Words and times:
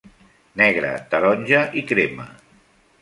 Negre, 0.61 0.89
taronja 1.13 1.59
i 1.83 1.85
crema. 1.93 2.27